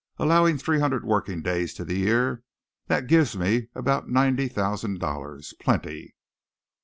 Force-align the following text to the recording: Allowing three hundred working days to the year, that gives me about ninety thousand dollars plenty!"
Allowing 0.17 0.57
three 0.57 0.79
hundred 0.79 1.05
working 1.05 1.43
days 1.43 1.75
to 1.75 1.85
the 1.85 1.93
year, 1.99 2.41
that 2.87 3.05
gives 3.05 3.37
me 3.37 3.67
about 3.75 4.09
ninety 4.09 4.47
thousand 4.47 4.99
dollars 4.99 5.53
plenty!" 5.59 6.15